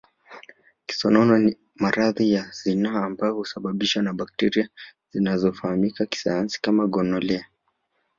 Kisonono 0.85 1.37
ni 1.37 1.57
maradhi 1.75 2.31
ya 2.31 2.51
zinaa 2.51 3.03
ambayo 3.05 3.33
husababishwa 3.35 4.03
na 4.03 4.13
bakteria 4.13 4.69
zinazofahamika 5.11 6.05
kisayansi 6.05 6.61
kama 6.61 6.87
gonolea 6.87 7.45